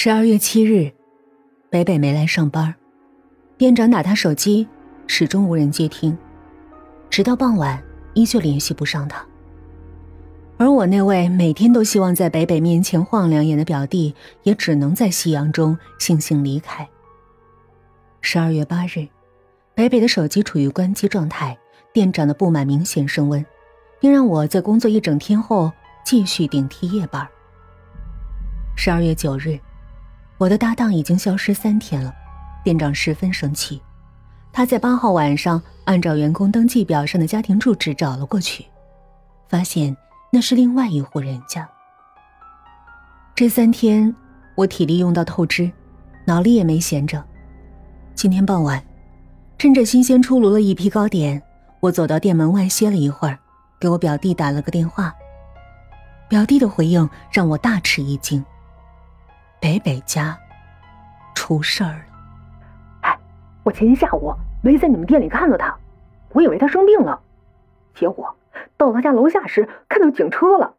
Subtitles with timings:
[0.00, 0.92] 十二月七日，
[1.70, 2.72] 北北没来上班，
[3.56, 4.64] 店长打他手机，
[5.08, 6.16] 始终无人接听，
[7.10, 7.82] 直到傍晚
[8.14, 9.26] 依旧联系不上他。
[10.56, 14.14] 而我那位每天都希望在北北面前晃两眼的表弟，
[14.44, 16.88] 也只能在夕阳中悻悻离开。
[18.20, 19.08] 十二月八日，
[19.74, 21.58] 北北的手机处于关机状态，
[21.92, 23.44] 店长的不满明显升温，
[23.98, 25.72] 并让我在工作一整天后
[26.04, 27.26] 继续顶替夜班。
[28.76, 29.58] 十二月九日。
[30.38, 32.14] 我的搭档已经消失三天了，
[32.62, 33.82] 店长十分生气。
[34.52, 38.64] 他在八号晚上按照员工登记表上的家庭住址找了过去，
[39.48, 39.96] 发现
[40.30, 41.68] 那是另外一户人家。
[43.34, 44.14] 这三天
[44.54, 45.68] 我体力用到透支，
[46.24, 47.22] 脑力也没闲着。
[48.14, 48.82] 今天傍晚，
[49.58, 51.42] 趁着新鲜出炉了一批糕点，
[51.80, 53.36] 我走到店门外歇了一会儿，
[53.80, 55.12] 给我表弟打了个电话。
[56.28, 58.44] 表弟的回应让我大吃一惊。
[59.60, 60.38] 北北家
[61.34, 62.04] 出事儿了！
[63.02, 63.18] 哎，
[63.64, 65.76] 我前天下午没在你们店里看到他，
[66.32, 67.20] 我以为他生病了，
[67.94, 68.36] 结果
[68.76, 70.74] 到他家楼下时看到警车了，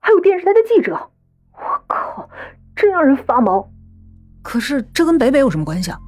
[0.00, 1.10] 还有电视台的记者。
[1.52, 2.28] 我靠，
[2.76, 3.68] 真让人发毛！
[4.42, 5.98] 可是这跟北北有什么关系啊？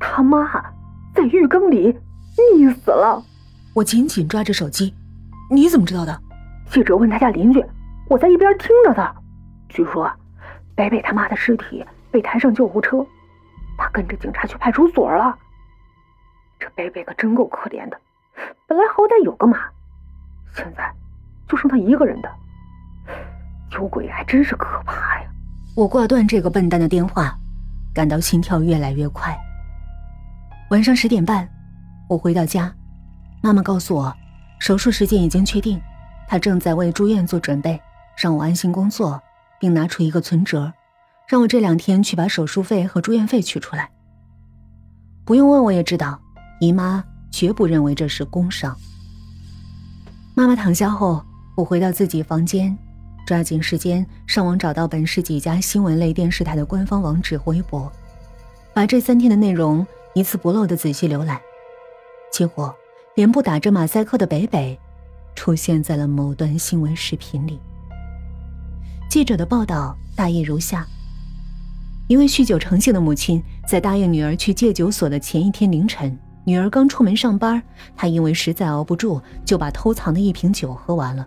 [0.00, 0.44] 他妈
[1.14, 1.96] 在浴缸里
[2.36, 3.22] 溺死了！
[3.74, 4.94] 我紧紧抓着手机，
[5.50, 6.20] 你怎么知道的？
[6.70, 7.64] 记者问他家邻居，
[8.08, 9.14] 我在一边听着的。
[9.68, 10.10] 据说。
[10.78, 13.04] 北北他妈的尸体被抬上救护车，
[13.76, 15.36] 他跟着警察去派出所了。
[16.56, 18.00] 这北北可真够可怜的，
[18.68, 19.58] 本来好歹有个妈，
[20.54, 20.88] 现在
[21.48, 22.30] 就剩他一个人的。
[23.72, 25.28] 有鬼还真是可怕呀！
[25.74, 27.36] 我挂断这个笨蛋的电话，
[27.92, 29.36] 感到心跳越来越快。
[30.70, 31.48] 晚上十点半，
[32.08, 32.72] 我回到家，
[33.42, 34.14] 妈妈告诉我，
[34.60, 35.82] 手术时间已经确定，
[36.28, 37.82] 她正在为住院做准备，
[38.16, 39.20] 让我安心工作。
[39.60, 40.72] 并拿出一个存折，
[41.26, 43.90] 让我这两天去把手术费和住院费取出来。
[45.24, 46.20] 不用问，我也知道，
[46.60, 48.74] 姨妈绝不认为这是工伤。
[50.34, 51.22] 妈妈躺下后，
[51.56, 52.76] 我回到自己房间，
[53.26, 57.92] 抓紧时间上网找到本市几家新闻类电视台的官方网址和微博，
[58.72, 61.40] 把这三天的内容一字不漏的仔细浏览。
[62.32, 62.74] 结果，
[63.16, 64.78] 连部打着马赛克的北北，
[65.34, 67.58] 出现在了某段新闻视频里。
[69.08, 70.86] 记者的报道大意如下：
[72.08, 77.62] 一位酗酒成性的母亲，在答应女儿去戒酒所的前一天凌晨，女儿刚出门上班，
[77.96, 81.26] 她因为实在熬不住，就把偷藏的一瓶酒喝完了。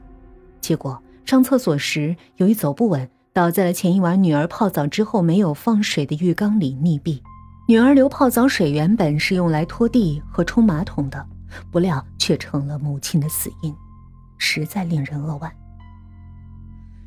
[0.62, 7.20] 结果上厕所时，由于走不稳，倒在了前一晚女儿泡澡之后没有放水的浴缸里溺毙。
[7.68, 11.26] 女儿留泡澡水原本是用来拖地和冲马桶的，
[11.72, 13.74] 不料却成了母亲的死因，
[14.38, 15.52] 实在令人扼腕。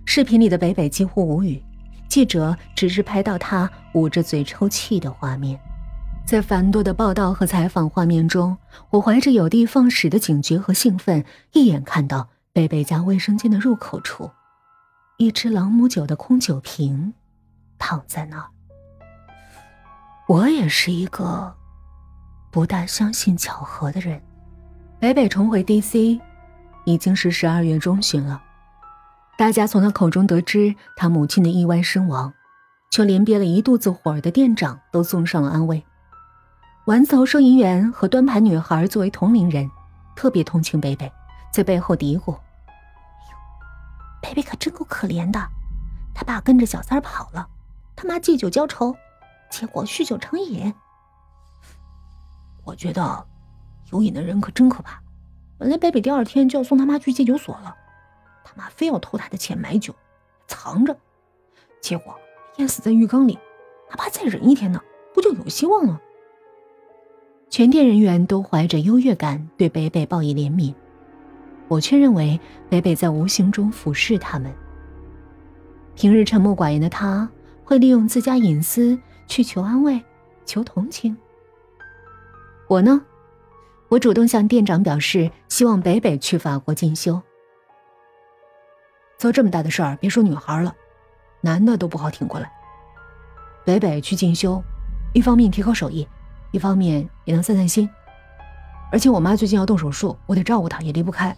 [0.05, 1.63] 视频里的北北几乎无语，
[2.09, 5.59] 记者只是拍到他捂着嘴抽泣的画面。
[6.27, 8.57] 在繁多的报道和采访画面中，
[8.91, 14.31] 我怀着有的放矢的警觉和兴奋，一眼看到北北家卫生间的入口处，
[15.19, 17.13] 一只朗姆酒的空酒瓶，
[17.79, 18.47] 躺在那儿。
[20.27, 21.55] 我也是一个
[22.51, 24.23] 不大相信巧合的人。
[24.99, 26.19] 北北重回 DC，
[26.87, 28.43] 已经是十二月中旬了。
[29.37, 32.33] 大家从他口中得知他母亲的意外身亡，
[32.89, 35.85] 就连憋了一肚子火的店长都送上了安慰。
[36.85, 39.69] 丸子头收银员和端盘女孩作为同龄人，
[40.15, 41.11] 特别同情北北，
[41.53, 42.33] 在背后嘀咕
[42.67, 42.73] ：“哎
[43.31, 43.37] 呦，
[44.23, 45.41] 北北可真够可怜的，
[46.15, 47.49] 他爸跟着小三跑了，
[47.97, 48.95] 他妈借酒浇愁，
[49.51, 50.73] 结果酗酒成瘾。
[52.63, 53.27] 我觉得
[53.91, 55.03] 有瘾的人可真可怕。
[55.59, 57.75] 本来北北第二天就要送他妈去戒酒所了。”
[58.55, 59.95] 妈非要偷他的钱买酒，
[60.47, 60.97] 藏着，
[61.81, 62.15] 结果
[62.57, 63.39] 淹死在浴缸里。
[63.91, 64.81] 哪怕再忍一天呢，
[65.13, 66.01] 不就有希望了？
[67.51, 70.75] 全店人员都怀着优越感对北北报以怜悯，
[71.69, 74.53] 我却认为北北在无形中俯视他们。
[75.95, 77.29] 平日沉默寡言的他，
[77.63, 78.99] 会利用自家隐私
[79.29, 80.03] 去求安慰、
[80.45, 81.17] 求同情。
[82.67, 83.01] 我呢，
[83.89, 87.23] 我主动向店长表示，希望北北去法国进修。
[89.25, 90.71] 做这么大的事儿，别说女孩了，
[91.41, 92.53] 男的都不好挺过来。
[93.65, 94.63] 北北去进修，
[95.15, 96.07] 一方面提高手艺，
[96.51, 97.89] 一方面也能散散心。
[98.93, 101.35] 而且我妈最近要动手术，我得照顾她，也离不开。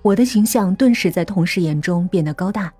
[0.00, 2.72] 我的形象顿时在同事眼中变得高大。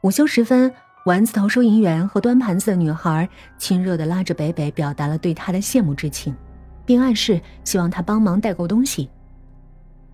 [0.00, 0.72] 午休时分，
[1.04, 6.34] 丸子头收银员和端盘子的女孩亲热地拉着北北，表达了对他的羡慕之情，
[6.86, 9.10] 并暗示希望他帮忙代购东西。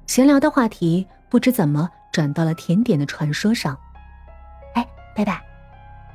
[0.08, 1.88] 闲聊的话题不知怎么。
[2.12, 3.78] 转到了甜点的传说上。
[4.74, 5.32] 哎，北北，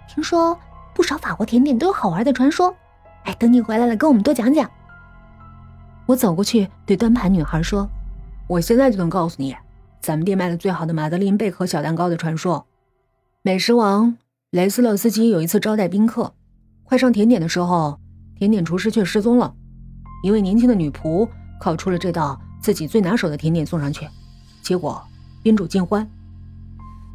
[0.08, 0.58] 听说
[0.94, 2.76] 不少法国甜点都有好玩的传说。
[3.24, 4.70] 哎，等你回来了，跟我们多讲讲。
[6.06, 7.90] 我走过去对端盘女孩说
[8.48, 9.56] ：“我现在就能告诉你，
[10.02, 12.68] 咱们店卖的最好的马德琳贝壳小蛋糕的传说。
[13.42, 14.18] 美食王
[14.52, 16.34] 雷斯勒斯基有一次招待宾客，
[16.84, 17.98] 快上甜点的时候，
[18.38, 19.54] 甜点厨师却失踪了。
[20.24, 21.28] 一位年轻的女仆
[21.62, 24.06] 烤出了这道自己最拿手的甜点送上去，
[24.62, 25.02] 结果
[25.44, 26.10] 宾主尽欢。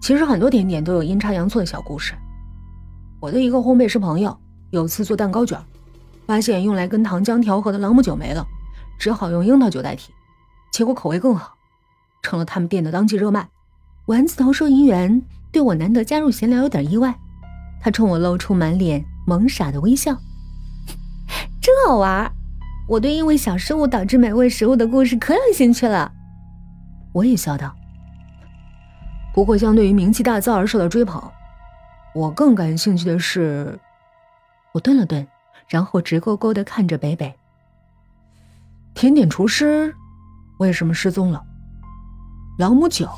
[0.01, 2.15] 其实很多甜点都有阴差阳错的小故事。
[3.21, 4.39] 我的一个烘焙师朋友
[4.71, 5.59] 有次做蛋糕卷，
[6.27, 8.47] 发现用来跟糖浆调和的朗姆酒没了。”
[8.99, 10.11] 只好用樱桃酒代替，
[10.73, 11.55] 结果口味更好，
[12.21, 13.49] 成了他们店的当季热卖。
[14.07, 15.23] 丸子头收银员
[15.53, 17.17] 对我难得加入闲聊有点意外，
[17.81, 20.17] 他冲我露出满脸萌傻的微笑，
[21.63, 22.29] 真好玩。
[22.89, 26.11] 我对因为小失误导致美味食物的故事可有兴趣了。
[27.13, 27.73] 我也笑道。
[29.38, 31.23] 不过，相对于名气大噪而受到追捧，
[32.12, 33.79] 我更感兴趣的是……
[34.73, 35.25] 我顿了顿，
[35.69, 37.32] 然后直勾勾的看着北北。
[38.94, 39.94] 甜点厨师
[40.58, 41.40] 为什么失踪了？
[42.58, 43.08] 朗姆酒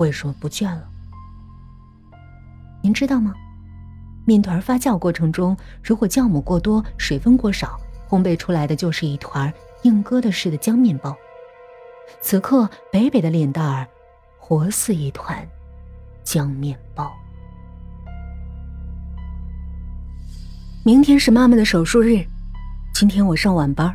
[0.00, 0.88] 为什么不见了？
[2.82, 3.32] 您知道吗？
[4.26, 7.78] 面团发酵过程中，如果酵母过多、水分过少，
[8.08, 11.16] 烘焙出来的就是一团硬疙瘩似的浆面包。
[12.20, 13.86] 此刻，北北的脸蛋儿
[14.44, 15.38] 活似一团
[16.24, 17.08] 浆面包。
[20.82, 22.26] 明天是妈妈的手术日，
[22.92, 23.94] 今天我上晚班。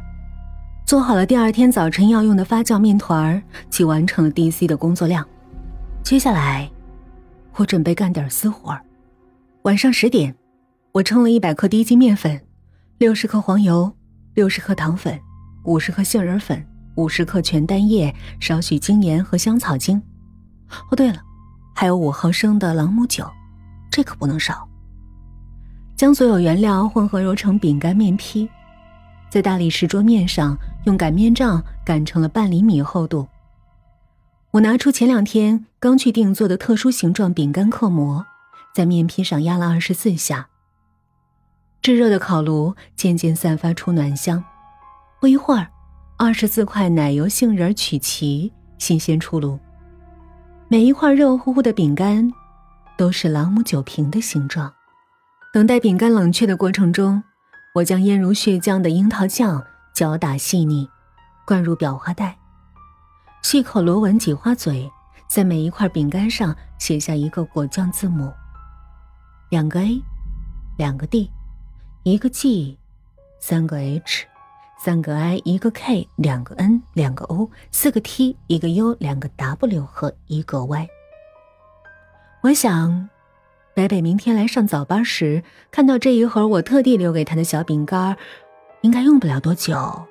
[0.85, 5.27] 做好了第二天早晨要用的发酵面团儿，即完成了 DC 的工作量。
[6.01, 6.71] 接下来，
[7.55, 8.81] 我准备干点私活儿。
[9.63, 10.33] 晚上十点，
[10.93, 12.41] 我称了一百克低筋面粉，
[12.99, 13.91] 六十克黄油，
[14.33, 15.19] 六十克糖粉，
[15.65, 16.65] 五十克杏仁粉，
[16.95, 20.01] 五十克全蛋液，少许精盐和香草精。
[20.89, 21.21] 哦，对了，
[21.75, 23.29] 还有五毫升的朗姆酒，
[23.89, 24.67] 这可不能少。
[25.95, 28.47] 将所有原料混合揉成饼干面坯。
[29.29, 33.27] 在大理石桌面上用擀面杖擀成了半厘米厚度。
[34.51, 38.25] 我拿出前两天刚去定做的特殊形状饼干刻模，
[38.73, 40.47] 在面坯上压了二十四下。
[41.81, 44.43] 炙热的烤炉渐渐散发出暖香。
[45.19, 45.67] 不一会儿，
[46.17, 49.59] 二十四块奶油杏仁曲奇新鲜出炉。
[50.69, 52.29] 每一块热乎乎的饼干
[52.97, 54.73] 都是朗姆酒瓶的形状。
[55.53, 57.23] 等待饼干冷却的过程中。
[57.77, 60.89] 我将腌如血浆的樱桃酱搅打细腻，
[61.45, 62.35] 灌入裱花袋，
[63.43, 64.89] 细口螺纹挤花嘴，
[65.27, 68.33] 在每一块饼干上写下一个果酱字母：
[69.51, 70.01] 两个 A，
[70.75, 71.29] 两个 D，
[72.01, 72.79] 一个 G，
[73.39, 74.25] 三个 H，
[74.79, 80.87] 三个 I，一个 K，两个 N，两个 O，四个 T，一个 U，两个 W 和一个 Y。
[82.41, 83.09] 我想。
[83.73, 88.17] 北北明天来上早班时，看到这一盒我特地留给他的小饼干，
[88.81, 90.07] 应该用不了多久，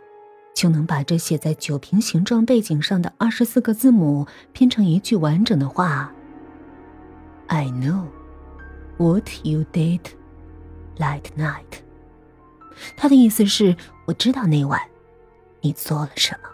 [0.54, 6.12] 就能把这写在酒瓶形状背景上的二十四个字母拼成一句完整的话。
[7.48, 8.04] I know
[8.98, 10.02] what you did
[10.98, 11.86] last night。
[12.96, 13.76] 他的意思是，
[14.06, 14.81] 我知道那晚
[15.61, 16.49] 你做了什么。